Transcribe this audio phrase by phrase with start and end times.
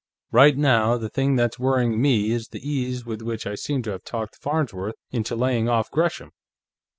[0.31, 3.91] Right now, the thing that's worrying me is the ease with which I seem to
[3.91, 6.31] have talked Farnsworth into laying off Gresham.